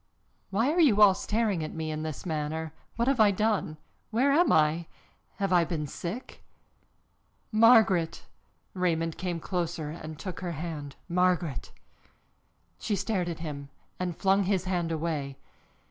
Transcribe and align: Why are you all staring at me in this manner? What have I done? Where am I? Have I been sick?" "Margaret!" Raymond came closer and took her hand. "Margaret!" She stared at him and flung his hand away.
Why 0.49 0.71
are 0.71 0.79
you 0.79 0.99
all 0.99 1.13
staring 1.13 1.63
at 1.63 1.75
me 1.75 1.91
in 1.91 2.01
this 2.01 2.25
manner? 2.25 2.73
What 2.95 3.07
have 3.07 3.19
I 3.19 3.29
done? 3.29 3.77
Where 4.09 4.31
am 4.31 4.51
I? 4.51 4.87
Have 5.35 5.53
I 5.53 5.63
been 5.63 5.85
sick?" 5.85 6.43
"Margaret!" 7.51 8.25
Raymond 8.73 9.19
came 9.19 9.39
closer 9.39 9.91
and 9.91 10.17
took 10.17 10.39
her 10.39 10.53
hand. 10.53 10.95
"Margaret!" 11.07 11.71
She 12.79 12.95
stared 12.95 13.29
at 13.29 13.41
him 13.41 13.69
and 13.99 14.17
flung 14.17 14.45
his 14.45 14.63
hand 14.65 14.91
away. 14.91 15.37